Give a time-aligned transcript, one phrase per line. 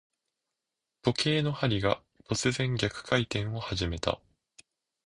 [1.03, 4.19] 時計の針が、突然逆回転を始めた。